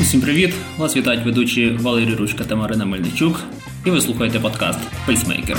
[0.00, 0.54] Усім привіт!
[0.78, 3.40] Вас вітають ведучі Валерій Ручка та Марина Мельничук.
[3.86, 5.58] І ви слухаєте подкаст Пейсмейкер.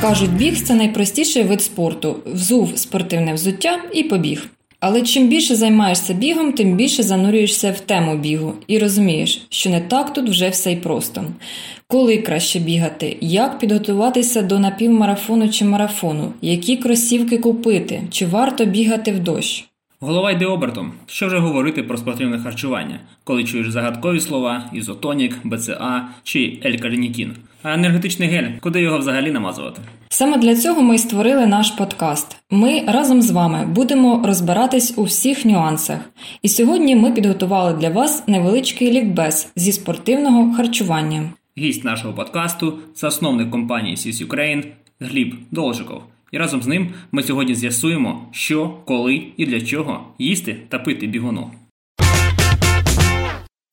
[0.00, 2.16] Кажуть, біг це найпростіший вид спорту.
[2.26, 4.46] Взув спортивне взуття і побіг.
[4.80, 9.80] Але чим більше займаєшся бігом, тим більше занурюєшся в тему бігу і розумієш, що не
[9.80, 11.24] так тут вже все й просто.
[11.86, 19.12] Коли краще бігати, як підготуватися до напівмарафону чи марафону, які кросівки купити, чи варто бігати
[19.12, 19.68] в дощ.
[20.06, 20.92] Голова йде обертом.
[21.06, 27.30] Що вже говорити про спортивне харчування, коли чуєш загадкові слова ізотонік, БЦА чи Ель-Калінітін.
[27.62, 29.82] А енергетичний гель, куди його взагалі намазувати?
[30.08, 32.36] Саме для цього ми й створили наш подкаст.
[32.50, 35.98] Ми разом з вами будемо розбиратись у всіх нюансах.
[36.42, 41.30] І сьогодні ми підготували для вас невеличкий лікбез зі спортивного харчування.
[41.58, 44.64] Гість нашого подкасту, засновник компанії Сіс Ukraine
[45.00, 46.02] Гліб Должиков.
[46.33, 51.07] І разом з ним ми сьогодні з'ясуємо, що, коли і для чого їсти та пити
[51.07, 51.51] бігуну.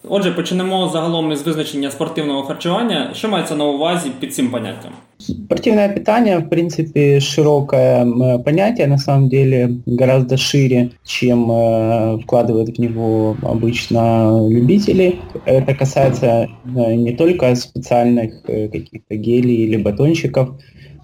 [0.08, 3.10] Отже, почнемо загалом із визначення спортивного харчування.
[3.14, 4.92] Що мається на увазі під цим поняттям?
[5.18, 8.04] Спортивное питание, в принципе, широкое
[8.44, 15.14] понятие, на самом деле гораздо шире, чем э, вкладывают в него обычно любители.
[15.46, 20.48] Это касается э, не только специальных э, каких-то гелей или батончиков.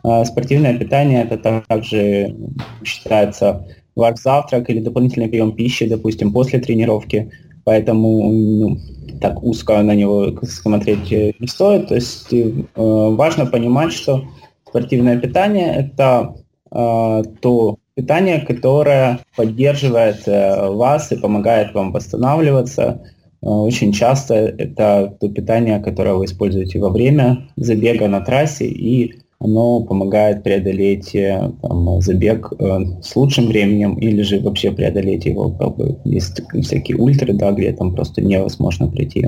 [0.04, 2.36] А спортивное питание это также
[2.84, 7.32] считается вар-завтрак или дополнительный прием пищи, допустим, после тренировки.
[7.64, 8.78] Поэтому ну,
[9.20, 11.90] так узко на него смотреть э, не стоит.
[11.90, 14.24] То есть э, важно понимать, что
[14.68, 16.36] спортивное питание– это
[16.72, 23.02] э, то питание, которое поддерживает э, вас и помогает вам восстанавливаться.
[23.42, 29.16] Э, очень часто это то питание, которое вы используете во время забега на трассе и
[29.40, 35.52] оно помогает преодолеть э, там, забег э, с лучшим временем или же вообще преодолеть его.
[35.52, 39.26] Как бы, есть всякие ультры, да, где там просто невозможно пройти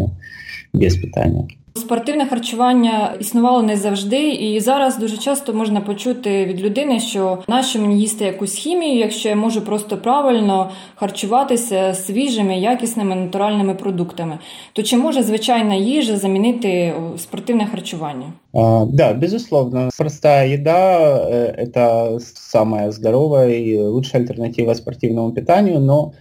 [0.74, 1.48] без питання.
[1.76, 7.82] Спортивне харчування існувало не завжди, і зараз дуже часто можна почути від людини, що нащо
[7.82, 14.40] мені їсти якусь хімію, якщо я можу просто правильно харчуватися свіжими, якісними натуральними продуктами.
[14.74, 18.34] То чи може звичайна їжа замінити спортивне харчування?
[18.54, 19.90] А, да, безусловно.
[19.98, 26.12] Простая еда э,– это самая здоровая и лучшая альтернатива спортивному питанию, но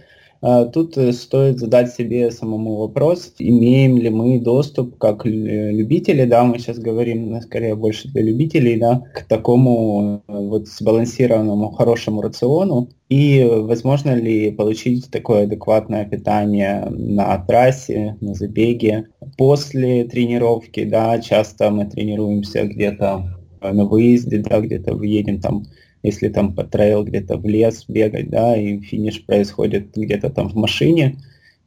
[0.41, 6.59] тут э, стоит задать себе самому вопрос, имеем ли мы доступ как любители, да, мы
[6.59, 12.89] сейчас говорим ну, скорее больше для любителей, да, к такому э, вот сбалансированному хорошему рациону,
[13.09, 21.69] и возможно ли получить такое адекватное питание на трассе, на забеге, после тренировки, да, часто
[21.69, 25.65] мы тренируемся где-то на выезде, да, где-то едем там
[26.03, 30.55] если там по трейл где-то в лес бегать, да, и финиш происходит где-то там в
[30.55, 31.17] машине,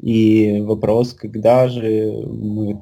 [0.03, 2.77] и вопрос, когда же мы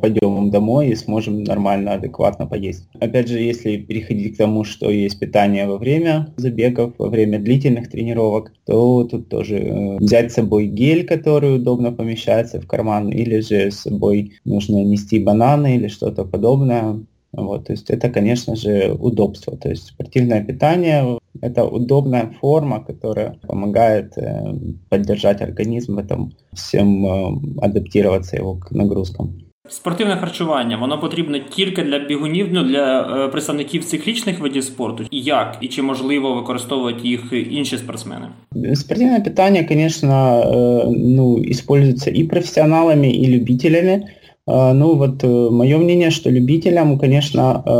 [0.00, 2.88] пойдем домой и сможем нормально, адекватно поесть.
[2.98, 7.90] Опять же, если переходить к тому, что есть питание во время забегов, во время длительных
[7.90, 13.40] тренировок, то тут тоже э, взять с собой гель, который удобно помещается в карман, или
[13.40, 17.04] же с собой нужно нести бананы или что-то подобное.
[17.33, 19.57] Вот, то есть это, конечно же, удобство.
[19.57, 24.53] То есть спортивное питание – это удобная форма, которая помогает э,
[24.89, 29.47] поддержать организм в этом всем, э, адаптироваться его к нагрузкам.
[29.69, 35.03] Спортивне харчування воно потрібно тільки для бігунів, ну для е, представників циклічних видів спорту.
[35.11, 38.27] Як і чи можливо використовувати їх інші спортсмени?
[38.73, 44.07] Спортивное питание, конечно, э, ну, используется и профессионалами, и любителями.
[44.44, 47.70] А, ну вот э, мое мнение, что любителям, конечно, э,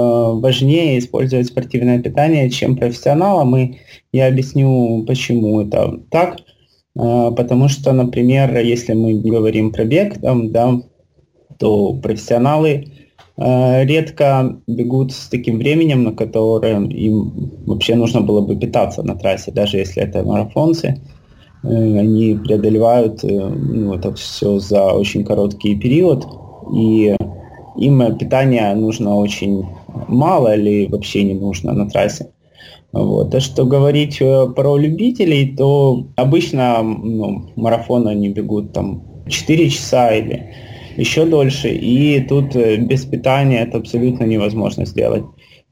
[0.40, 3.78] важнее использовать спортивное питание, чем профессионалам, и
[4.12, 6.36] я объясню, почему это так.
[6.96, 10.80] А, потому что, например, если мы говорим про бег, там, да,
[11.58, 12.86] то профессионалы
[13.38, 19.16] э, редко бегут с таким временем, на которое им вообще нужно было бы питаться на
[19.16, 21.00] трассе, даже если это марафонцы.
[21.64, 26.26] Они преодолевают ну, это все за очень короткий период,
[26.72, 27.16] и
[27.76, 29.66] им питания нужно очень
[30.08, 32.28] мало или вообще не нужно на трассе.
[32.92, 33.34] Вот.
[33.34, 40.14] А что говорить э, про любителей, то обычно ну, марафон они бегут там 4 часа
[40.14, 40.50] или
[40.96, 45.24] еще дольше, и тут э, без питания это абсолютно невозможно сделать.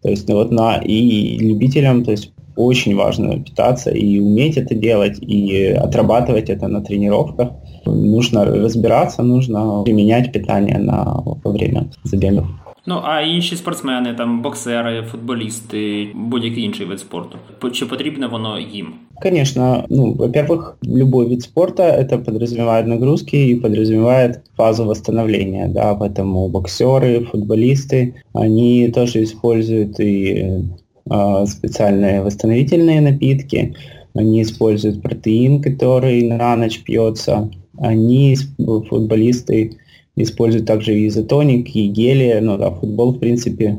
[0.02, 4.74] То есть ну, вот на и любителям, то есть очень важно питаться и уметь это
[4.74, 7.50] делать, и отрабатывать это на тренировках.
[7.85, 11.03] Нужно разбираться, нужно применять питание на,
[11.43, 12.45] во время забегов.
[12.87, 17.37] Ну, а інші спортсмени, там боксери, футболісти, будь-який інший вид спорту.
[17.71, 18.93] Чи потрібно воно їм?
[19.21, 26.49] Конечно, ну, во-первых, любой вид спорта это подразумевает нагрузки и подразумевает фазу восстановления, да, поэтому
[26.49, 30.61] боксеры, футболисты, они тоже используют и
[31.09, 33.73] э, специальные восстановительные напитки,
[34.15, 37.49] они используют протеин, который на ночь пьется,
[37.80, 39.72] они, футболисты,
[40.16, 43.78] используют также изотоник, и гели, ну да, футбол, в принципе,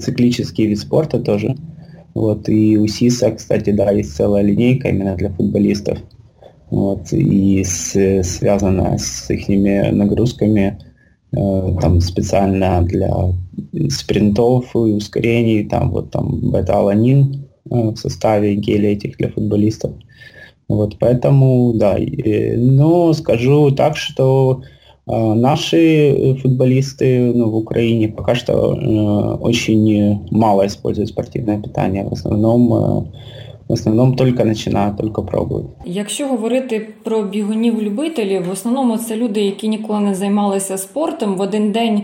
[0.00, 1.56] циклический вид спорта тоже.
[2.14, 5.98] Вот, и у СИСа, кстати, да, есть целая линейка именно для футболистов.
[6.70, 10.78] Вот, и с, связана с их нагрузками
[11.32, 13.10] э, там специально для
[13.90, 19.92] спринтов и ускорений, там вот там бета-аланин э, в составе геля этих для футболистов.
[20.68, 24.62] Вот, поэтому, да, и, но скажу так, что
[25.04, 32.08] а, наши э, футболисты ну, в Украине пока что э, очень мало используют спортивное питание.
[32.08, 33.04] В основном э,
[33.72, 35.66] в основному тільки починають, тільки пробують.
[35.84, 41.72] Якщо говорити про бігунів-любителів, в основному це люди, які ніколи не займалися спортом, в один
[41.72, 42.02] день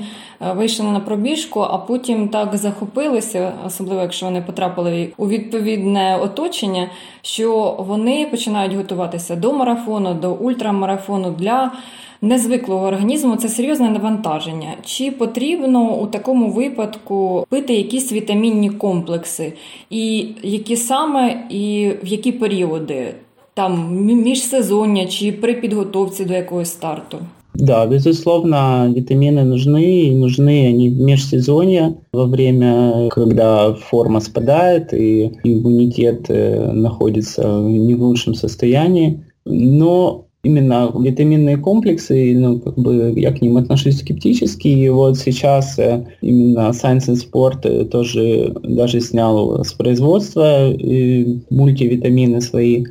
[0.56, 6.90] вийшли на пробіжку, а потім так захопилися, особливо якщо вони потрапили у відповідне оточення,
[7.22, 11.72] що вони починають готуватися до марафону, до ультрамарафону для
[12.21, 14.67] незвиклого організму це серйозне навантаження.
[14.85, 19.53] Чи потрібно у такому випадку пити якісь вітамінні комплекси,
[19.89, 23.15] і які саме і в які періоди?
[23.53, 27.17] Там міжсезоння чи при підготовці до якогось старту?
[27.53, 35.31] Да, безусловно, витамины нужны, и нужны они в межсезонье, во время, когда форма спадает и
[35.43, 39.23] иммунитет э, находится не в лучшем состоянии.
[39.45, 45.78] Но именно витаминные комплексы, ну, как бы я к ним отношусь скептически, и вот сейчас
[45.78, 52.84] э, именно Science and Sport э, тоже даже снял с производства э, мультивитамины свои,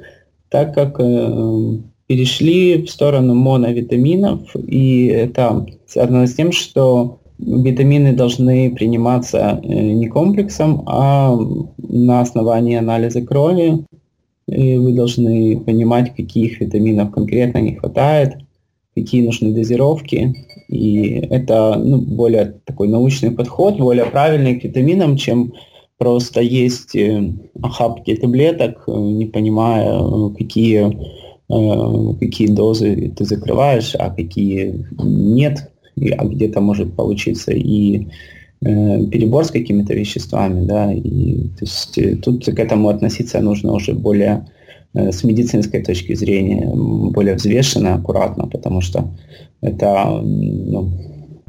[0.50, 0.98] так как
[2.08, 10.84] перешли в сторону моновитаминов, и это связано с тем, что витамины должны приниматься не комплексом,
[10.86, 11.38] а
[11.78, 13.86] на основании анализа крови,
[14.48, 18.38] и вы должны понимать, каких витаминов конкретно не хватает,
[18.96, 20.36] какие нужны дозировки.
[20.70, 25.54] И это ну, более такой научный подход, более правильный к витаминам, чем
[25.98, 30.00] просто есть э, охапки таблеток, э, не понимая,
[30.38, 30.98] какие,
[31.50, 35.72] э, какие дозы ты закрываешь, а какие нет,
[36.18, 38.08] а где-то может получиться и
[38.63, 43.93] перебор с какими-то веществами, да, и то есть э, тут к этому относиться нужно уже
[43.93, 44.47] более
[44.95, 49.05] э, с медицинской точки зрения, более взвешенно, аккуратно, потому что
[49.63, 50.93] это ну,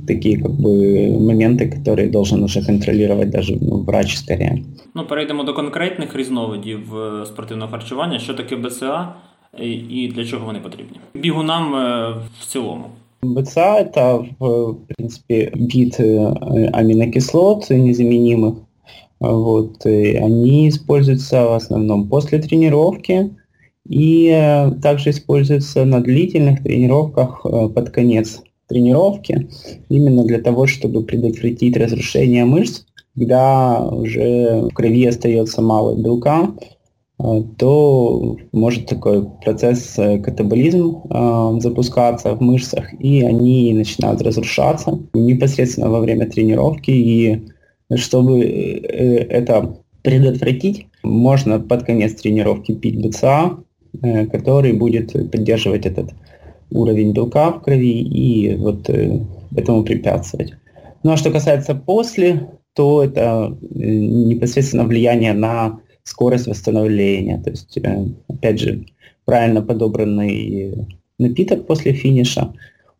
[0.07, 4.63] такие как бы моменты, которые должен уже контролировать даже ну, врач скорее.
[4.95, 6.93] Ну, перейдемо до конкретних різновидів
[7.25, 8.19] спортивного харчування.
[8.19, 9.15] Що таке БЦА
[9.59, 10.99] і для чого вони потрібні?
[11.13, 11.71] Бігунам
[12.39, 12.85] в цілому.
[13.22, 18.58] БЦА– это, в принципе, вид э, аминокислот незаменимых.
[19.20, 23.34] Вот, и они используются в основном после тренировки
[23.88, 29.48] и э, также используются на длительных тренировках э, под конец тренировки,
[29.88, 32.84] именно для того, чтобы предотвратить разрушение мышц,
[33.16, 36.52] когда уже в крови остается мало белка,
[37.18, 45.90] то может такой процесс э, катаболизм э, запускаться в мышцах, и они начинают разрушаться непосредственно
[45.90, 46.90] во время тренировки.
[46.92, 47.48] И
[47.96, 53.58] чтобы э, это предотвратить, можно под конец тренировки пить БЦА,
[54.00, 56.10] э, который будет поддерживать этот
[56.70, 59.18] уровень белка в крови и вот э,
[59.56, 60.54] этому препятствовать.
[61.02, 67.38] Ну а что касается после, то это э, непосредственно влияние на скорость восстановления.
[67.42, 68.86] То есть, э, опять же,
[69.24, 70.86] правильно подобранный
[71.18, 72.52] напиток после финиша,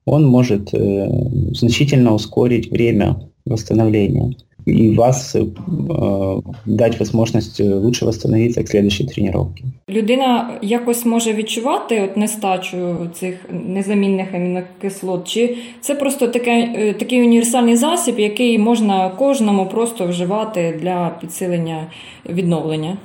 [0.04, 1.08] он может э,
[1.52, 4.36] значительно ускорить время восстановления
[4.68, 9.64] и вас э, дать возможность лучше восстановиться к следующей тренировке.
[9.88, 17.76] Людина якось може відчувати от нестачу цих незамінних амінокислот, чи це просто таке, такий універсальний
[17.76, 21.86] засіб, який можна кожному просто вживати для підсилення
[22.28, 22.96] відновлення?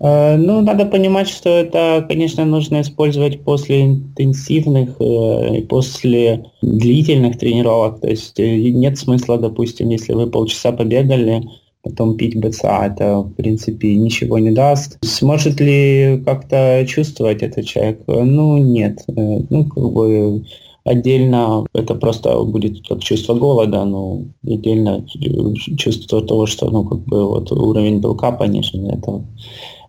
[0.00, 8.00] Э, ну, надо понимать, что это, конечно, нужно использовать после интенсивных, э, после длительных тренировок.
[8.00, 11.42] То есть э, нет смысла, допустим, если вы полчаса побегали,
[11.82, 14.98] потом пить БЦА, это, в принципе, ничего не даст.
[15.02, 18.02] Сможет ли как-то чувствовать этот человек?
[18.06, 19.04] Ну, нет.
[19.06, 20.44] Ну, как бы
[20.84, 25.04] отдельно это просто будет как чувство голода, но отдельно
[25.78, 29.24] чувство того, что, ну, как бы вот уровень белка понижен, это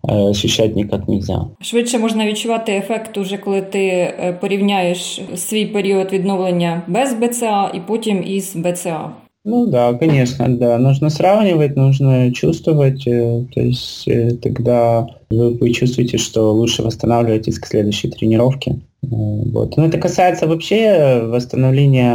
[0.07, 1.45] ощущать никак нельзя.
[1.61, 8.23] Швидше можна відчувати ефект уже коли ти порівняєш свій період відновлення без БЦА і потім
[8.27, 9.11] із БЦА.
[9.45, 10.77] Ну да, конечно, да.
[10.77, 13.05] Нужно сравнивать, нужно чувствовать.
[13.05, 18.79] Э, то есть э, тогда вы, вы чувствуете, что лучше восстанавливаетесь к следующей тренировке.
[19.02, 19.76] Э, вот.
[19.76, 22.14] Но это касается вообще восстановления,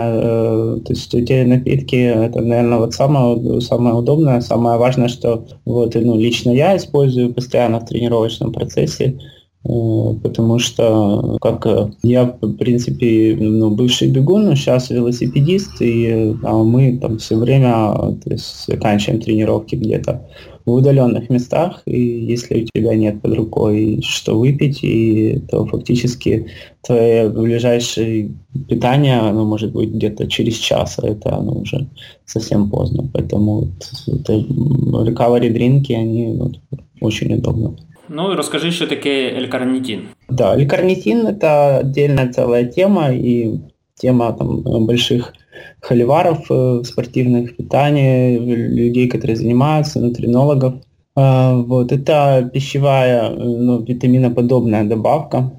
[0.79, 6.17] то есть те напитки, это, наверное, вот самое, самое удобное, самое важное, что вот, ну,
[6.17, 13.37] лично я использую постоянно в тренировочном процессе, Э, потому что как э, я, в принципе,
[13.39, 19.21] ну, бывший бегун, но сейчас велосипедист, и а мы там все время то есть, заканчиваем
[19.21, 20.27] тренировки где-то
[20.65, 26.47] в удаленных местах, и если у тебя нет под рукой что выпить, и, то фактически
[26.81, 28.31] твое ближайшее
[28.67, 31.87] питание, оно может быть где-то через час, а это оно уже
[32.25, 33.09] совсем поздно.
[33.13, 36.59] Поэтому вот, это, recovery дринки, они вот,
[36.99, 37.77] очень удобны.
[38.09, 40.09] Ну и расскажи, что такое L-карнитин.
[40.29, 43.59] Да, L-карнитин это отдельная целая тема и
[43.95, 45.33] тема там, больших
[45.81, 50.75] холиваров э, спортивных питания, людей, которые занимаются, нутринологов.
[51.15, 55.53] А, вот, это пищевая, ну, витаминоподобная добавка,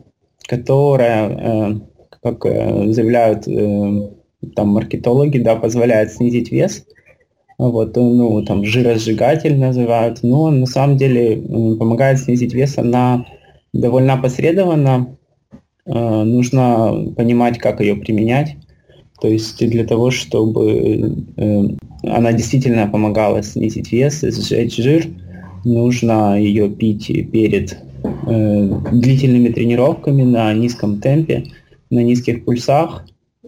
[0.47, 1.75] которая, э,
[2.23, 3.45] как э, заявляют
[4.55, 6.85] там маркетологи, да, позволяет снизить вес–
[7.59, 11.37] вот, ну, там, жиросжигатель называют, но на самом деле
[11.79, 12.79] помогает снизить вес.
[12.79, 13.27] Она
[13.73, 15.17] довольно опосредованно,
[15.87, 18.57] э, нужно понимать, как ее применять,
[19.21, 21.63] то есть для того, чтобы э,
[22.03, 25.07] она действительно помогала снизить вес, сжечь жир,
[25.65, 27.79] нужно ее пить перед
[28.27, 31.45] э, длительными тренировками на низком темпе,
[31.91, 33.07] на низких пульсах,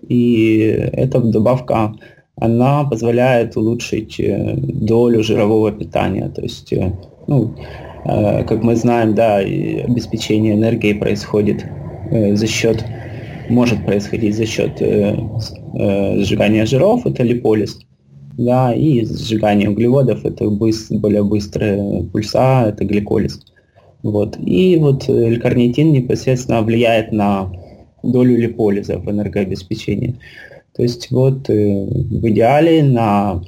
[0.08, 0.58] и
[0.92, 1.94] эта добавка
[2.38, 6.28] она позволяет улучшить э, долю жирового питания.
[6.28, 6.92] То есть, э,
[7.26, 7.54] ну,
[8.04, 11.64] э, как мы знаем, да, обеспечение энергией происходит
[12.10, 12.84] за счет,
[13.48, 17.80] может происходить за счет сжигания жиров, это липолиз,
[18.38, 23.40] да, и сжигание углеводов, это быстр, более быстрые пульса, это гликолиз.
[24.04, 24.38] Вот.
[24.38, 25.36] И вот l
[25.84, 27.50] непосредственно влияет на
[28.04, 30.14] долю липолиза в энергообеспечении.
[30.76, 33.42] То есть вот э, в идеале на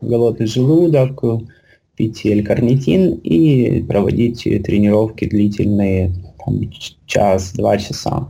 [0.00, 1.22] голодный желудок
[1.94, 6.58] пить L-карнитин и проводить тренировки длительные, там,
[7.04, 8.28] час-два часа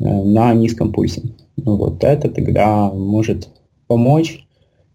[0.00, 1.22] э, на низком пульсе.
[1.56, 3.50] Ну, вот это тогда может
[3.86, 4.44] помочь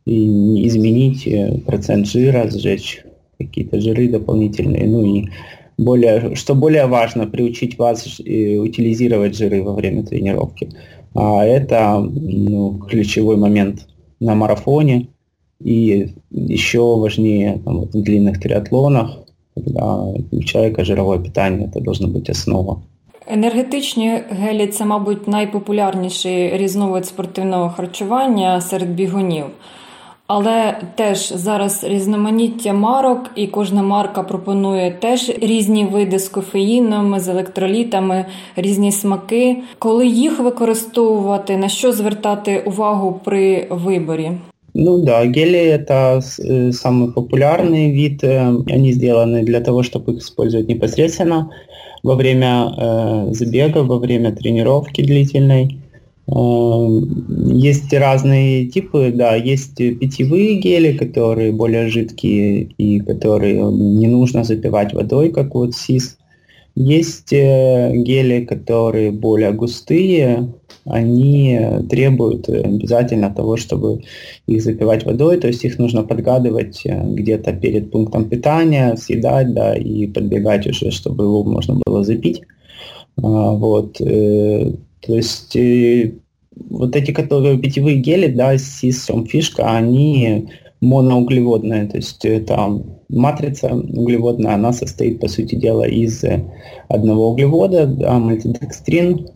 [0.05, 3.05] и изменить э, процент жира, сжечь
[3.39, 5.29] какие-то жиры дополнительные, ну и
[5.77, 10.69] более, что более важно, приучить вас утилизировать жиры во время тренировки.
[11.14, 13.86] А это ну, ключевой момент
[14.20, 15.08] на марафоне.
[15.60, 19.18] И еще важнее там, в длинных триатлонах,
[19.54, 22.82] когда у человека жировое питание, это должна быть основа.
[23.28, 29.44] Енергетичні гелі це, мабуть, найпопулярніший різновид спортивного харчування серед бігунів.
[30.30, 37.28] Але теж зараз різноманіття марок, і кожна марка пропонує теж різні види з кофеїном, з
[37.28, 38.24] електролітами,
[38.56, 39.56] різні смаки.
[39.78, 44.30] Коли їх використовувати, на що звертати увагу при виборі?
[44.78, 48.22] Ну да, гели это э, самый популярный вид.
[48.22, 51.50] Э, они сделаны для того, чтобы их использовать непосредственно
[52.02, 55.78] во время э, забега, во время тренировки длительной.
[56.27, 64.43] Эм, есть разные типы, да, есть питьевые гели, которые более жидкие и которые не нужно
[64.43, 66.17] запивать водой, как вот СИС.
[66.75, 70.53] Есть э, гели, которые более густые,
[70.85, 71.59] они
[71.89, 74.01] требуют обязательно того, чтобы
[74.47, 79.75] их запивать водой, то есть их нужно подгадывать э, где-то перед пунктом питания, съедать, да,
[79.75, 82.41] и подбегать уже, чтобы его можно было запить.
[83.21, 83.99] А, вот.
[85.01, 86.13] Э, то есть э,
[86.69, 90.49] вот эти которые питьевые гели, да, сис, фишка, они
[90.81, 96.23] моноуглеводные, то есть это матрица углеводная, она состоит, по сути дела, из
[96.87, 99.27] одного углевода, да, мультидекстрин,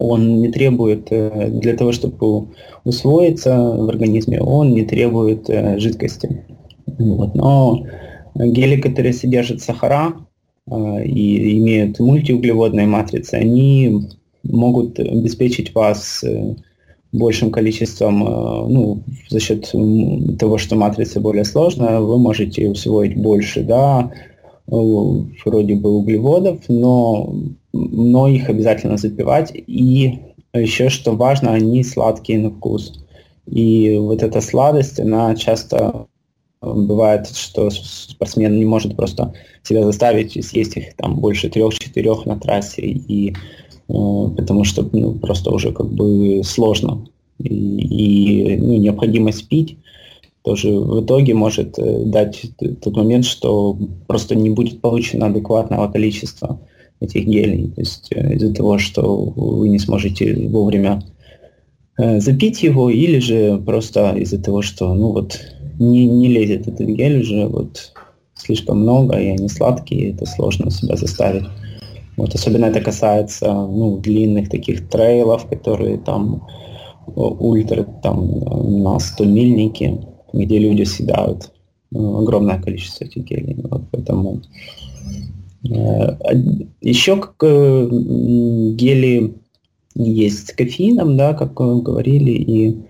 [0.00, 2.48] он не требует, э, для того, чтобы
[2.84, 6.44] усвоиться в организме, он не требует э, жидкости.
[6.98, 7.34] Вот.
[7.34, 7.84] Но
[8.34, 10.14] гели, которые содержат сахара
[10.70, 14.08] э, и имеют мультиуглеводные матрицы, они
[14.42, 16.54] могут обеспечить вас э,
[17.12, 19.72] большим количеством, э, ну, за счет
[20.38, 24.10] того, что матрица более сложная, вы можете усвоить больше, да,
[24.66, 27.34] вроде бы углеводов, но,
[27.72, 29.52] но их обязательно запивать.
[29.52, 30.20] И
[30.54, 33.04] еще, что важно, они сладкие на вкус.
[33.46, 36.06] И вот эта сладость, она часто
[36.62, 39.32] Бывает, что спортсмен не может просто
[39.62, 43.34] себя заставить съесть их там больше трех-четырех на трассе, и, э,
[44.36, 47.06] потому что ну, просто уже как бы сложно.
[47.38, 49.78] И, и ну, необходимость пить
[50.42, 52.42] тоже в итоге может э, дать
[52.82, 56.60] тот момент, что просто не будет получено адекватного количества
[57.00, 57.68] этих гелей.
[57.68, 61.02] То есть э, из-за того, что вы не сможете вовремя
[61.98, 65.40] э, запить его, или же просто из-за того, что ну вот
[65.78, 67.92] не, не лезет этот гель уже вот
[68.34, 71.44] слишком много, и они сладкие, это сложно себя заставить.
[72.20, 76.46] Вот, особенно это касается ну, длинных таких трейлов, которые там
[77.06, 80.00] ультра там на 100 мильники,
[80.32, 81.50] где люди съедают
[81.90, 83.56] ну, огромное количество гелей.
[83.62, 84.42] Вот, поэтому
[85.64, 86.16] э,
[86.80, 89.34] еще как э, гели
[89.94, 92.80] есть с кофеином, да, как мы говорили, и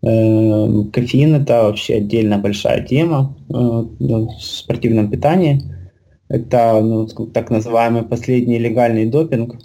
[0.00, 5.60] Э, кофеин это вообще отдельно большая тема э, в спортивном питании.
[6.28, 9.56] Это ну, так называемый последний легальный допинг.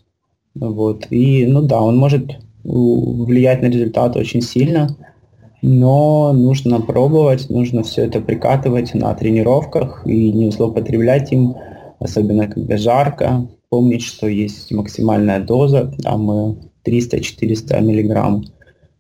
[0.56, 1.08] Вот.
[1.10, 2.32] И, ну да, он может
[2.64, 4.96] влиять на результат очень сильно,
[5.62, 11.56] но нужно пробовать, нужно все это прикатывать на тренировках и не злоупотреблять им,
[12.00, 13.48] особенно когда жарко.
[13.70, 18.46] Помнить, что есть максимальная доза, там 300-400 миллиграмм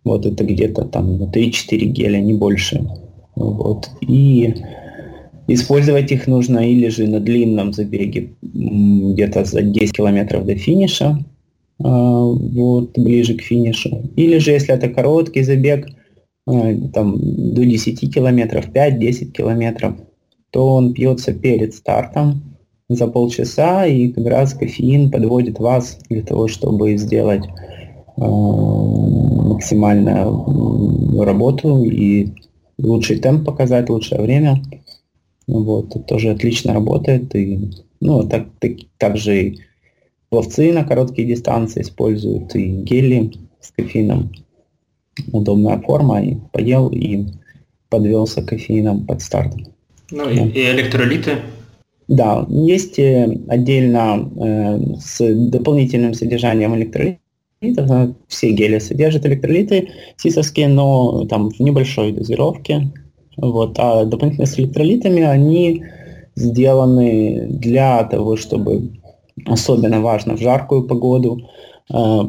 [0.03, 2.85] вот это где-то там 3-4 геля, не больше.
[3.35, 3.89] Вот.
[4.01, 4.55] И
[5.47, 11.23] использовать их нужно или же на длинном забеге, где-то за 10 километров до финиша,
[11.83, 14.09] а, вот, ближе к финишу.
[14.15, 15.87] Или же, если это короткий забег,
[16.47, 17.17] а, там,
[17.53, 19.95] до 10 километров, 5-10 километров,
[20.51, 22.43] то он пьется перед стартом
[22.89, 27.43] за полчаса, и как раз кофеин подводит вас для того, чтобы сделать
[28.17, 28.25] а,
[29.53, 32.29] максимальную работу и
[32.77, 34.61] лучший темп показать, лучшее время.
[35.47, 37.35] Вот, это тоже отлично работает.
[37.35, 37.69] И,
[37.99, 39.59] ну, так, так, также и
[40.29, 43.31] пловцы на короткие дистанции используют, и гели
[43.61, 44.31] с кофеином.
[45.31, 47.25] Удобная форма, и поел, и
[47.89, 49.53] подвелся кофеином под старт.
[50.11, 51.37] Ну и, и электролиты?
[52.07, 57.19] Да, есть э, отдельно э, с дополнительным содержанием электролитов
[58.27, 62.91] все гели содержат электролиты сисовские, но там в небольшой дозировке.
[63.37, 63.77] Вот.
[63.79, 65.83] А дополнительно с электролитами они
[66.35, 68.91] сделаны для того, чтобы
[69.45, 71.49] особенно важно в жаркую погоду
[71.93, 72.19] э,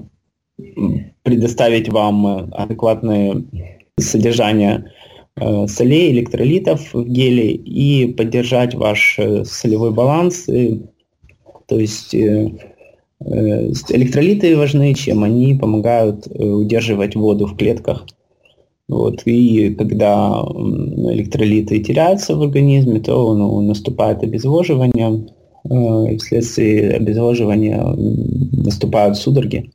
[1.23, 3.45] предоставить вам адекватное
[3.99, 4.93] содержание
[5.37, 10.49] э, солей, электролитов в геле и поддержать ваш э, солевой баланс.
[10.49, 10.83] И,
[11.67, 12.51] то есть э,
[13.25, 18.07] Э, электролиты важны, чем они помогают удерживать воду в клетках.
[18.89, 20.43] Вот, и когда
[21.11, 25.27] электролиты теряются в организме, то ну, наступает обезвоживание,
[25.65, 27.83] э, и вследствие обезвоживания
[28.53, 29.71] наступают судороги,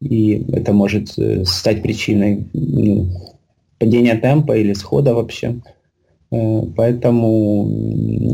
[0.00, 1.10] и это может
[1.44, 3.08] стать причиной ну,
[3.78, 5.60] падения темпа или схода вообще.
[6.30, 7.66] Поэтому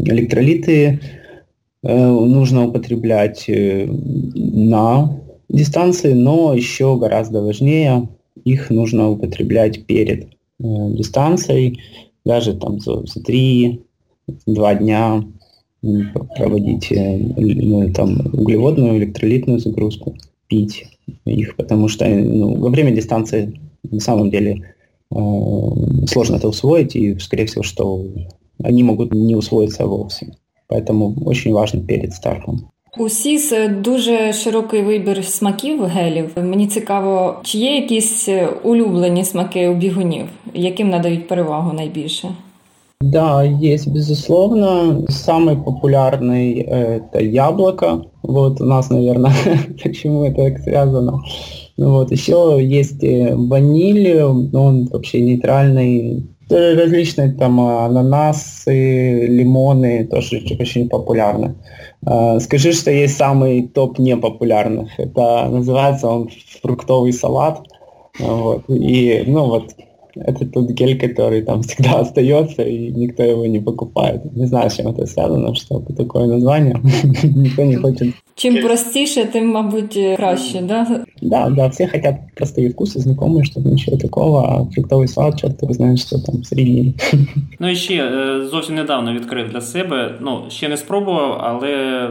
[0.04, 1.00] электролиты
[1.84, 8.08] Э, нужно употреблять э, на дистанции, но еще гораздо важнее,
[8.44, 11.80] их нужно употреблять перед э, дистанцией,
[12.24, 13.78] даже там за, за 3-2
[14.78, 15.24] дня
[16.36, 20.16] проводить ну, там, углеводную, электролитную загрузку,
[20.48, 20.86] пить
[21.26, 24.74] их, потому что ну, во время дистанции на самом деле
[25.10, 25.16] э,
[26.06, 28.06] сложно это усвоить, и, скорее всего, что
[28.62, 30.36] они могут не усвоиться вовсе.
[30.68, 32.70] Поэтому очень важно перед стартом.
[32.97, 36.31] У СІС дуже широкий вибір смаків гелів.
[36.35, 38.29] Мені цікаво, чи є якісь
[38.63, 42.27] улюблені смаки у бігунів, яким надають перевагу найбільше?
[43.01, 45.05] Да, есть, безусловно.
[45.07, 48.05] Самый популярный это яблоко.
[48.23, 49.33] Вот у нас, наверное,
[49.83, 51.21] почему это так связано.
[51.77, 54.21] Вот еще есть ваниль,
[54.53, 61.54] он вообще нейтральный, Различные там ананасы, лимоны тоже очень популярны.
[62.06, 64.98] А, скажи, что есть самый топ непопулярных.
[64.98, 66.30] Это называется он
[66.62, 67.60] фруктовый салат.
[68.18, 68.64] Вот.
[68.68, 69.74] И, ну вот,
[70.15, 74.35] это тот гель, который там всегда остается, и никто его не покупает.
[74.35, 76.75] Не знаю, с чем это связано, что это такое название.
[77.23, 78.13] Никто не хочет.
[78.35, 81.05] Чим простіше, тим, мабуть, краще, да?
[81.21, 85.73] Да, да, все хотят простые вкусы, знакомые, чтобы ничего такого, а фруктовий салат, черт его
[85.73, 86.95] знає, що там середній.
[87.59, 92.07] Ну і ще е, зовсім недавно відкрив для себе, ну, ще не спробував, але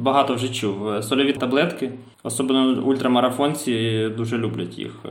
[0.00, 0.74] багато вже чув.
[1.02, 1.90] Сольові таблетки,
[2.22, 5.04] особливо ультрамарафонці дуже люблять їх.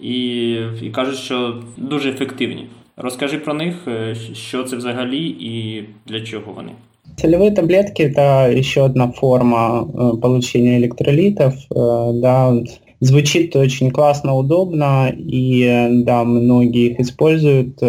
[0.00, 0.50] і,
[0.82, 2.66] і кажуть, що дуже ефективні.
[2.96, 3.88] Розкажи про них,
[4.32, 6.72] що це взагалі і для чого вони.
[7.16, 9.84] Целевые таблетки – это еще одна форма
[10.20, 11.52] получения электролитов.
[11.70, 12.64] Да,
[13.00, 17.80] звучит очень классно, удобно, и да, многие их используют,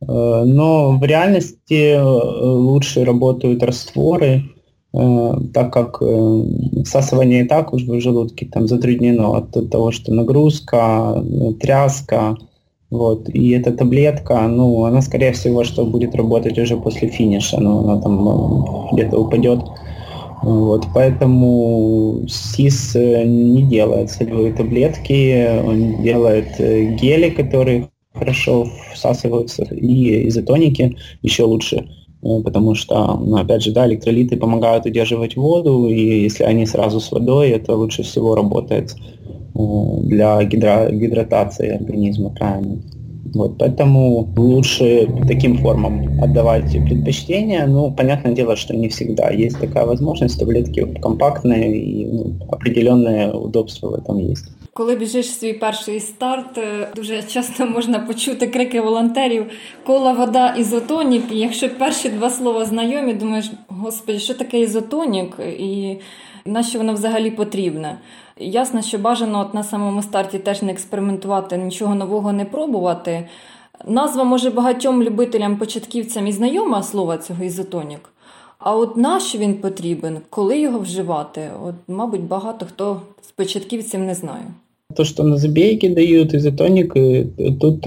[0.00, 4.42] но в реальности лучше работают растворы,
[4.91, 6.01] так как
[6.85, 11.23] всасывание и так уже в желудке там затруднено от того, что нагрузка,
[11.61, 12.37] тряска,
[12.91, 13.29] вот.
[13.29, 18.01] И эта таблетка, ну, она, скорее всего, что будет работать уже после финиша, но она
[18.01, 19.61] там э, где-то упадет.
[20.43, 29.63] Вот, поэтому СИС э, не делает солевые таблетки, он делает э, гели, которые хорошо всасываются,
[29.63, 31.87] и изотоники еще лучше,
[32.21, 37.11] потому что, ну, опять же, да, электролиты помогают удерживать воду, и если они сразу с
[37.11, 38.95] водой, это лучше всего работает
[39.53, 42.81] для гидро, гидратации организма правильно.
[43.33, 47.65] Вот, поэтому лучше таким формам отдавать предпочтение.
[47.65, 50.37] Ну, понятное дело, что не всегда есть такая возможность.
[50.37, 54.45] Таблетки компактные и ну, определенное удобство в этом есть.
[54.73, 56.59] Коли біжиш свій перший старт,
[56.95, 59.45] дуже часто можна почути крики волонтерів
[59.85, 61.31] кола, вода, ізотонік.
[61.31, 65.97] І якщо перші два слова знайомі, думаєш, господи, що таке ізотонік і
[66.45, 67.97] на що воно взагалі потрібне?
[68.37, 73.29] Ясно, що бажано от на самому старті теж не експериментувати, нічого нового не пробувати.
[73.85, 78.09] Назва може багатьом любителям, початківцям і знайома слова цього ізотонік.
[78.59, 81.49] А от наш він потрібен, коли його вживати?
[81.63, 84.43] От, мабуть, багато хто з початківців не знає.
[84.95, 86.93] То, что на забеге дают изотоник,
[87.59, 87.83] тут,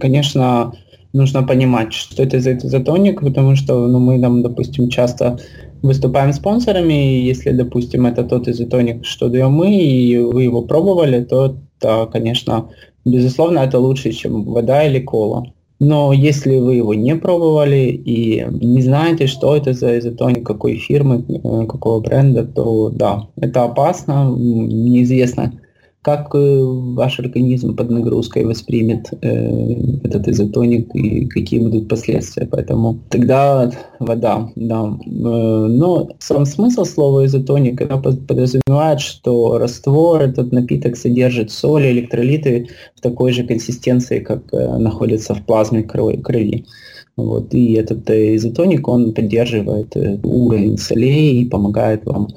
[0.00, 0.72] конечно,
[1.14, 5.38] нужно понимать, что это за изотоник, потому что ну, мы там, допустим, часто
[5.80, 11.22] выступаем спонсорами, и если, допустим, это тот изотоник, что даем мы, и вы его пробовали,
[11.22, 12.70] то, то, конечно,
[13.04, 15.52] безусловно, это лучше, чем вода или кола.
[15.80, 21.24] Но если вы его не пробовали и не знаете, что это за изотоник, какой фирмы,
[21.28, 25.52] э, какого бренда, то да, это опасно, неизвестно,
[26.04, 26.60] как э,
[26.96, 32.46] ваш организм под нагрузкой воспримет э, этот изотоник и какие будут последствия.
[32.46, 34.98] Поэтому тогда вода, да.
[35.06, 42.68] Э, но сам смысл слова изотоник это подразумевает, что раствор, этот напиток содержит соли, электролиты
[42.94, 46.66] в такой же консистенции, как э, находится в плазме крови.
[47.16, 52.28] Вот, и этот изотоник, он поддерживает уровень солей и помогает вам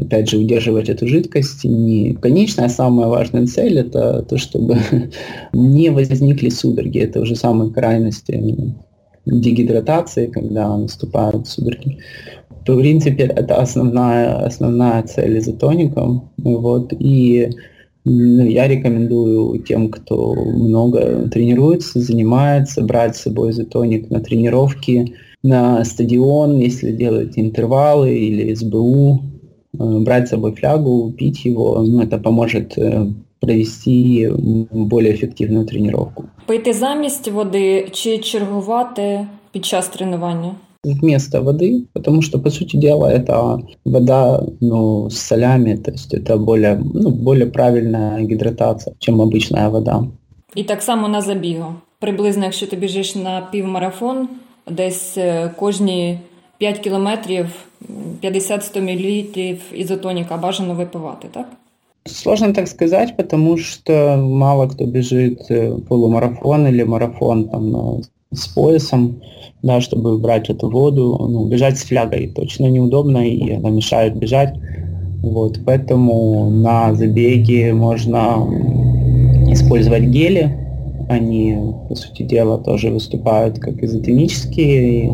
[0.00, 1.64] опять же, удерживать эту жидкость.
[1.64, 4.78] Не конечная, самая важная цель– это то, чтобы
[5.52, 7.00] не возникли судороги.
[7.00, 8.74] Это уже самые крайности
[9.26, 11.98] дегидратации, когда наступают судороги.
[12.66, 16.30] В принципе, это основная, основная цель изотоником.
[16.38, 17.50] Вот, и
[18.04, 25.84] ну, я рекомендую тем, кто много тренируется, занимается, брать с собой изотоник на тренировки, на
[25.84, 29.22] стадион, если делают интервалы или СБУ,
[29.77, 33.07] брать с собой флягу, пить его, ну, это поможет э,
[33.39, 34.29] провести
[34.71, 36.23] более ефективну тренировку.
[36.45, 40.55] Пити замість води чи чергувати під час тренування?
[40.83, 46.37] Вместо воды, потому что, по сути дела, это вода ну, с солями, то есть это
[46.37, 50.03] более, ну, более правильная гидратация, чем обычная вода.
[50.55, 51.65] І так само на забігу.
[51.99, 54.27] Приблизно, якщо ти біжиш на півмарафон,
[54.71, 55.17] десь
[55.55, 56.19] кожні
[56.57, 57.47] 5 кілометрів
[58.22, 61.46] 50-100 мл изотоника бажано выпивать, так?
[62.06, 68.02] Сложно так сказать, потому что мало кто бежит э, полумарафон или марафон там,
[68.32, 69.20] с поясом,
[69.62, 71.16] да, чтобы брать эту воду.
[71.28, 74.54] Ну, бежать с флягой точно неудобно, и она мешает бежать.
[75.22, 78.46] Вот, поэтому на забеге можно
[79.52, 80.56] использовать гели.
[81.08, 85.12] Они, по сути дела, тоже выступают как изотонические,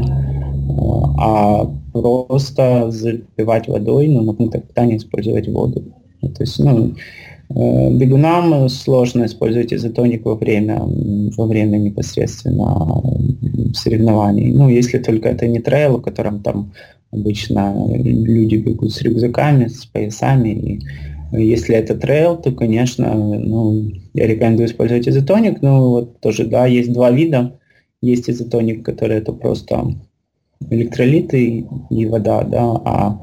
[1.18, 1.68] а
[2.02, 5.82] просто запивать водой, но на пунктах питания использовать воду.
[6.22, 6.94] Ну, то есть, ну,
[7.50, 10.82] э, бегунам сложно использовать изотоник во время,
[11.36, 13.02] во время непосредственно
[13.74, 14.52] соревнований.
[14.52, 16.72] Ну, если только это не трейл, в котором там
[17.12, 20.80] обычно люди бегут с рюкзаками, с поясами.
[21.32, 25.62] И если это трейл, то, конечно, ну, я рекомендую использовать изотоник.
[25.62, 27.58] Но вот тоже, да, есть два вида.
[28.02, 29.94] Есть изотоник, который это просто
[30.70, 33.20] электролиты и вода, да, а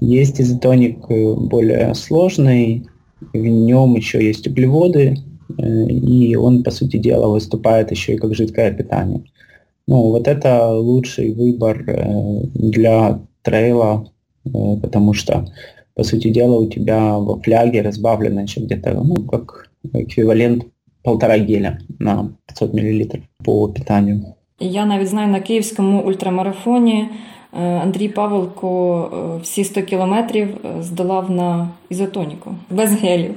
[0.00, 2.86] есть изотоник э, более сложный,
[3.32, 5.16] в нем еще есть углеводы,
[5.58, 9.24] э, и он, по сути дела, выступает еще и как жидкое питание.
[9.86, 14.10] Ну, вот это лучший выбор э, для трейла,
[14.44, 15.46] потому что,
[15.94, 20.66] по сути дела, у тебя во фляге разбавлено еще где-то, ну, как эквивалент
[21.02, 24.36] полтора геля на 500 мл по питанию.
[24.59, 27.09] Я навіть знаю на київському ультрамарафоні
[27.81, 30.47] Андрій Павелко всі 100 кілометрів
[30.81, 33.35] здолав на ізотоніку без гелів.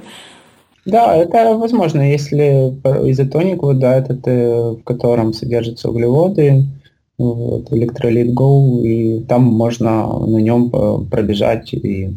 [0.85, 2.73] Да, это возможно, если
[3.05, 6.63] изотоник, вот, да, этот, в котором содержатся углеводы,
[7.17, 10.71] вот, электролит Go, и там можно на нем
[11.11, 12.09] пробежать и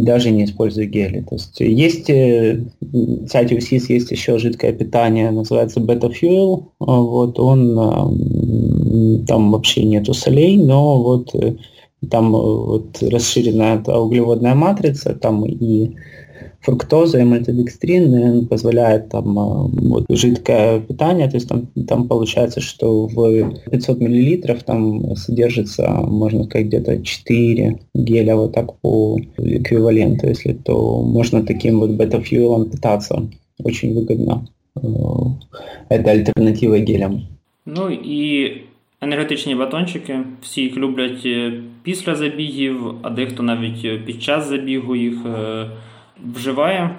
[0.00, 1.20] даже не используя гели.
[1.28, 9.24] То есть есть, в сайте УСИС есть еще жидкое питание, называется Beta Fuel, вот он,
[9.26, 11.34] там вообще нету солей, но вот
[12.10, 15.94] там вот расширенная углеводная матрица, там и
[16.61, 23.53] фруктоза и мальтодекстрин позволяет там вот, жидкое питание, то есть там, там получается, что в
[23.71, 31.03] 500 миллилитров там содержится, можно сказать, где-то 4 геля вот так по эквиваленту, если то
[31.03, 33.27] можно таким вот бета-фьюлом питаться
[33.63, 34.47] очень выгодно.
[35.89, 37.21] Это альтернатива гелям.
[37.65, 38.51] Ну і
[39.01, 40.19] енергетичні батончики.
[40.41, 41.27] Всі їх люблять
[41.83, 45.17] після забігів, а дехто навіть під час забігу їх
[46.35, 46.89] вживає.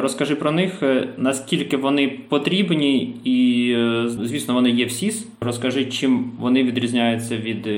[0.00, 0.82] Розкажи про них,
[1.18, 3.76] наскільки вони потрібні, і,
[4.08, 5.26] звісно, вони є в СІС.
[5.40, 7.68] Розкажи, чим вони відрізняються від,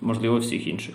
[0.00, 0.94] можливо, всіх інших.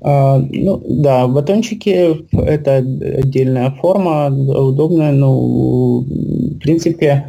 [0.00, 2.78] А, ну, да, батончики – это
[3.18, 5.32] отдельная форма, удобная, но,
[6.00, 7.24] в принципе,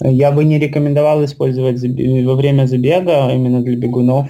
[0.00, 1.80] я бы не рекомендовал использовать
[2.24, 4.26] во время забега именно для бегунов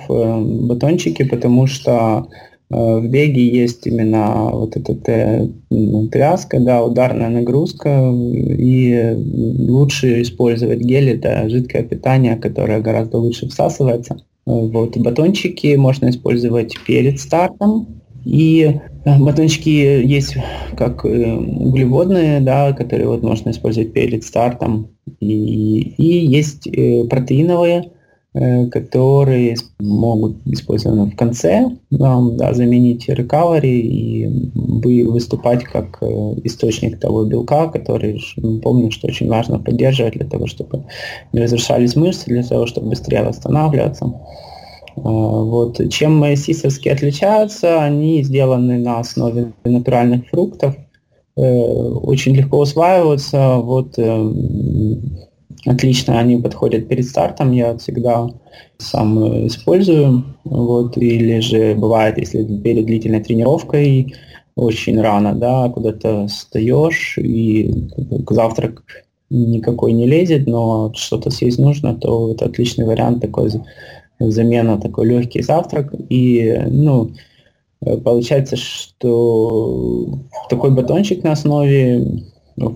[0.68, 2.26] батончики, потому что
[2.69, 5.49] в беге есть именно вот эта
[6.11, 9.15] тряска, да, ударная нагрузка, и
[9.67, 14.21] лучше использовать гель, это жидкое питание, которое гораздо лучше всасывается.
[14.45, 20.35] Вот, батончики можно использовать перед стартом, и батончики есть
[20.77, 26.69] как углеводные, да, которые вот можно использовать перед стартом, и, и есть
[27.09, 27.91] протеиновые,
[28.33, 34.27] которые могут использованы в конце, да, заменить recovery и
[35.03, 36.03] выступать как
[36.43, 38.21] источник того белка, который,
[38.61, 40.85] помню, что очень важно поддерживать для того, чтобы
[41.33, 44.13] не разрушались мышцы, для того, чтобы быстрее восстанавливаться.
[44.95, 45.79] Вот.
[45.89, 47.81] Чем сисовские отличаются?
[47.81, 50.75] Они сделаны на основе натуральных фруктов,
[51.35, 53.57] очень легко усваиваются.
[53.57, 53.97] Вот
[55.65, 58.29] отлично они подходят перед стартом, я всегда
[58.77, 60.23] сам использую.
[60.43, 64.13] Вот, или же бывает, если перед длительной тренировкой
[64.55, 67.89] очень рано, да, куда-то встаешь, и
[68.29, 68.83] завтрак
[69.29, 73.51] никакой не лезет, но что-то съесть нужно, то это отличный вариант такой
[74.19, 75.93] замена, такой легкий завтрак.
[76.09, 77.11] И, ну,
[77.79, 80.19] получается, что
[80.49, 82.23] такой батончик на основе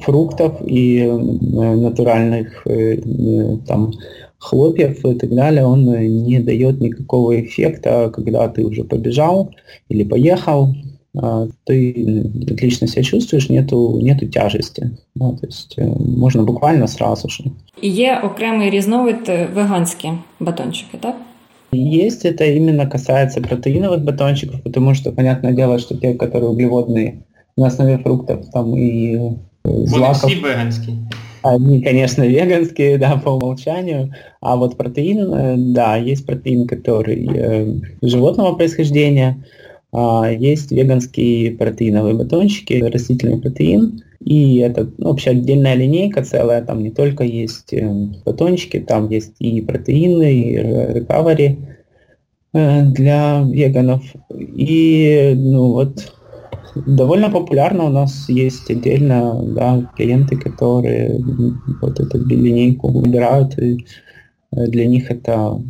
[0.00, 1.04] фруктов и
[1.86, 2.66] натуральных
[3.66, 3.92] там
[4.38, 5.84] хлопьев и так далее, он
[6.26, 9.50] не дает никакого эффекта, когда ты уже побежал
[9.88, 10.74] или поехал,
[11.64, 14.90] ты отлично себя чувствуешь, нету, нету тяжести.
[15.14, 17.44] Да, то есть можно буквально сразу же.
[17.82, 20.08] І є окремий різновид веганські
[20.40, 21.16] батончики, так?
[21.74, 27.12] Есть, это именно касается протеиновых батончиков, потому что, понятное дело, что те, которые углеводные
[27.56, 29.20] на основе фруктов там и
[29.63, 30.29] злаков...
[30.29, 30.97] Веганские.
[31.41, 34.13] Они, конечно, веганские, да, по умолчанию.
[34.39, 39.43] А вот протеин, да, есть протеин, который э, животного происхождения,
[39.91, 44.01] а есть веганские протеиновые батончики, растительный протеин.
[44.23, 47.73] И это ну, вообще отдельная линейка целая, там не только есть
[48.25, 51.59] батончики, там есть и протеины, и рекавери
[52.53, 54.01] для веганов.
[54.29, 56.13] И ну вот
[56.75, 61.19] довольно популярно у нас есть отдельно да, клиенты, которые
[61.81, 63.85] вот эту линейку выбирают, и
[64.51, 65.61] для них это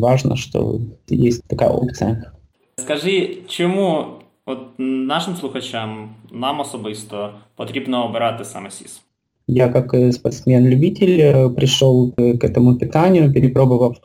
[0.00, 2.32] важно, что есть такая опция.
[2.76, 4.04] Скажи, чому
[4.46, 9.02] от нашим слухачам, нам особисто потрібно обирати саме СІС?
[9.48, 13.96] Я как спортсмен-любитель пришел к этому питанию, перепробовав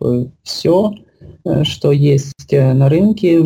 [0.43, 0.91] все,
[1.63, 3.41] что есть на рынке,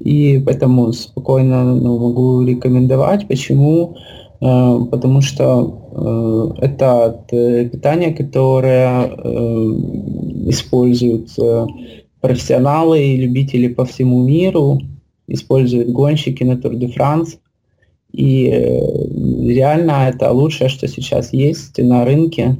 [0.00, 3.26] и поэтому спокойно ну, могу рекомендовать.
[3.28, 3.96] Почему?
[4.40, 7.24] Потому что это
[7.72, 9.06] питание, которое
[10.48, 11.30] используют
[12.20, 14.80] профессионалы и любители по всему миру,
[15.26, 17.38] используют гонщики на Тур де Франс.
[18.12, 22.56] И реально это лучшее, что сейчас есть на рынке.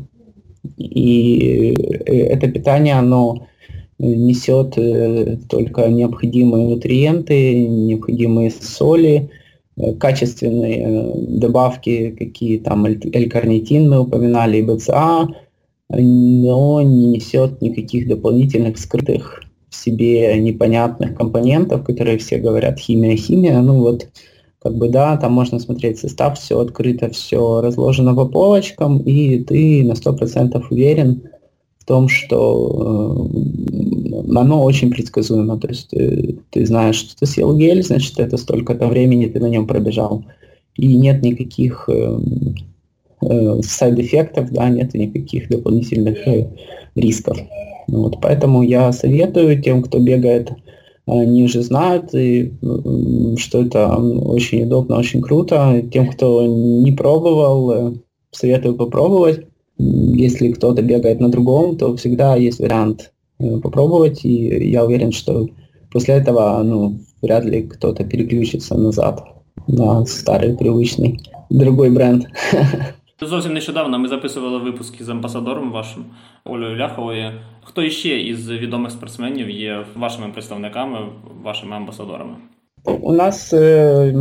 [0.76, 1.74] И
[2.06, 3.46] это питание, оно
[3.98, 4.76] несет
[5.48, 9.30] только необходимые нутриенты, необходимые соли,
[9.98, 15.28] качественные добавки, какие там L-карнитин мы упоминали, и БЦА,
[15.88, 23.60] но не несет никаких дополнительных скрытых в себе непонятных компонентов, которые все говорят химия, химия.
[23.60, 24.08] Ну вот,
[24.60, 29.84] как бы да, там можно смотреть состав, все открыто, все разложено по полочкам, и ты
[29.84, 31.22] на 100% уверен
[31.88, 35.58] том, что э, оно очень предсказуемо.
[35.58, 39.48] То есть ты, ты знаешь, что ты съел гель, значит, это столько-то времени ты на
[39.48, 40.24] нем пробежал.
[40.76, 42.18] И нет никаких э,
[43.22, 46.48] э, сайд-эффектов, да, нет никаких дополнительных э,
[46.94, 47.38] рисков.
[47.88, 50.52] Вот, поэтому я советую тем, кто бегает,
[51.06, 52.52] они уже знают, и,
[53.38, 55.82] что это очень удобно, очень круто.
[55.90, 57.92] Тем, кто не пробовал, э,
[58.30, 59.46] советую попробовать
[59.77, 65.47] Если кто-то бегает на другом, то всегда есть вариант э, попробовать, и я уверен, что
[65.91, 69.23] после этого ну, вряд ли кто-то переключится назад
[69.67, 72.25] на старый привычный другой бренд.
[73.21, 76.05] Зовсім нещодавно ми записували випуски з амбасадором вашим
[76.45, 77.31] Олею Ляховою.
[77.63, 80.99] Хто іще із відомих спортсменів є вашими представниками,
[81.43, 82.35] вашими амбассадорами?
[82.84, 84.12] У нас э,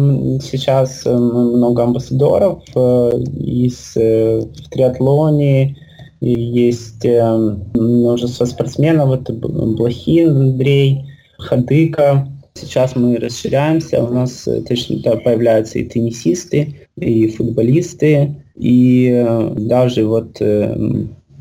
[0.41, 5.77] сейчас много амбассадоров э, из, э, в триатлоне,
[6.19, 11.05] есть э, множество спортсменов, это Блохин Андрей,
[11.37, 12.27] Хадыка.
[12.55, 20.41] Сейчас мы расширяемся, у нас точно появляются и теннисисты, и футболисты, и э, даже вот
[20.41, 20.75] э,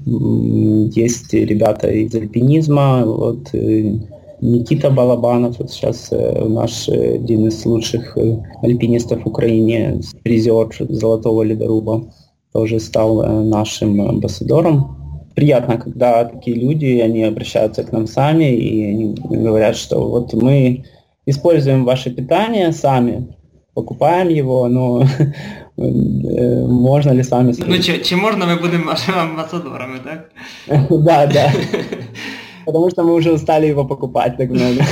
[0.04, 3.94] есть ребята из альпинизма, вот э,
[4.40, 8.16] Никита Балабанов, вот сейчас наш один из лучших
[8.62, 12.12] альпинистов в Украине, призер Золотого ледоруба,
[12.52, 14.96] тоже стал нашим амбассадором.
[15.34, 20.84] Приятно, когда такие люди, они обращаются к нам сами и они говорят, что вот мы
[21.26, 23.36] используем ваше питание сами,
[23.74, 25.02] покупаем его, но
[25.76, 27.54] э, можно ли сами...
[27.66, 30.30] Ну, чи, чи можна ми будемо вашими амбассадорами, так?
[30.90, 31.52] Да, да.
[32.66, 34.82] Потому что мы уже устали его покупать так много.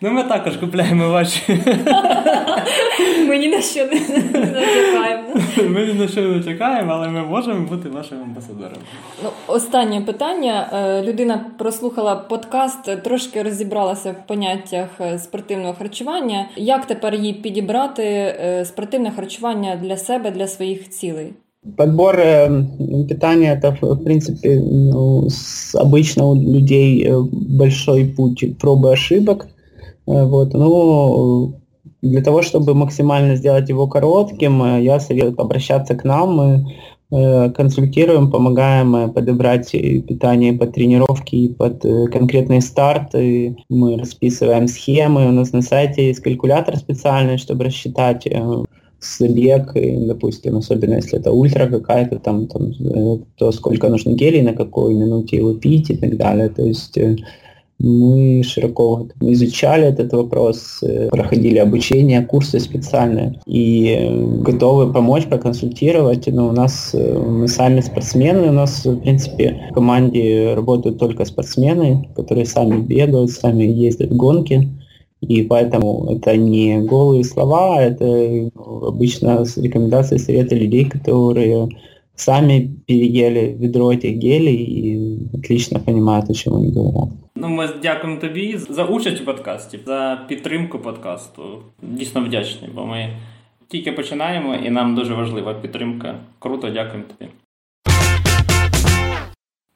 [0.00, 1.60] Ну ми також купляємо ваші.
[3.28, 4.00] Ми ні на що не
[4.74, 5.28] чекаємо.
[5.68, 8.82] Ми ні на що не чекаємо, але ми можемо бути вашими амбасадорами.
[9.24, 10.68] Ну, Останнє питання.
[10.72, 16.48] Е, людина прослухала подкаст, трошки розібралася в поняттях е, спортивного харчування.
[16.56, 21.32] Як тепер їй підібрати е, спортивне харчування для себе, для своїх цілей?
[21.76, 22.64] Подбор э,
[23.08, 25.28] питания это, в принципе, ну,
[25.74, 29.46] обычно у людей большой путь пробы ошибок.
[30.06, 31.54] Э, вот, ну,
[32.02, 36.34] для того, чтобы максимально сделать его коротким, э, я советую обращаться к нам.
[36.36, 36.76] Мы
[37.10, 43.56] э, консультируем, помогаем подобрать питание под тренировки и под конкретные старты.
[43.68, 45.28] Мы расписываем схемы.
[45.28, 48.26] У нас на сайте есть калькулятор специальный, чтобы рассчитать
[49.02, 52.72] забег, и, допустим, особенно если это ультра какая-то, там, там,
[53.36, 56.48] то сколько нужно гелей, на какой минуте его пить и так далее.
[56.48, 56.98] То есть
[57.82, 66.28] мы широко изучали этот вопрос, э, проходили обучение, курсы специальные и э, готовы помочь, проконсультировать.
[66.28, 71.24] Но у нас э, мы сами спортсмены, у нас в принципе в команде работают только
[71.24, 74.68] спортсмены, которые сами бегают, сами ездят в гонки.
[75.21, 81.69] И поэтому это не голые слова, это ну, обычно рекомендации, советы людей, которые
[82.15, 87.09] сами переели ведро этих гелей и отлично понимают, о чем они говорят.
[87.35, 91.43] Ну, ми дякуємо тобі за участь у подкасті, за підтримку подкасту.
[91.81, 93.09] Дійсно вдячні, бо ми
[93.67, 96.15] тільки починаємо і нам дуже важлива підтримка.
[96.39, 97.31] Круто, дякуємо тобі.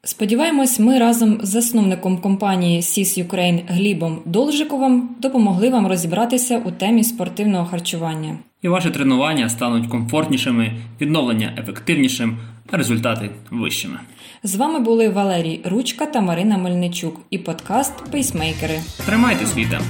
[0.07, 7.03] Сподіваємось, ми разом з засновником компанії SIS Ukraine Глібом Должиковим допомогли вам розібратися у темі
[7.03, 8.37] спортивного харчування.
[8.61, 12.37] І ваші тренування стануть комфортнішими, відновлення ефективнішим,
[12.71, 13.99] а результати вищими.
[14.43, 18.79] З вами були Валерій Ручка та Марина Мельничук і подкаст Пейсмейкери.
[19.05, 19.85] Тримайте свій темп!